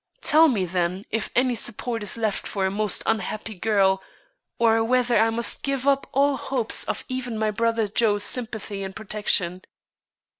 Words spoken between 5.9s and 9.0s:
all hopes of even my brother Joe's sympathy and